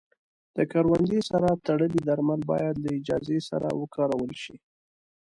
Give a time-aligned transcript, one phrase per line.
[0.55, 4.55] د کروندې سره تړلي درمل باید له اجازې سره وکارول شي.